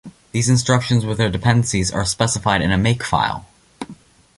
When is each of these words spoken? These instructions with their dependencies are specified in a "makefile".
These 0.31 0.49
instructions 0.49 1.05
with 1.05 1.19
their 1.19 1.29
dependencies 1.29 1.91
are 1.91 2.05
specified 2.05 2.63
in 2.63 2.71
a 2.71 2.75
"makefile". 2.75 3.45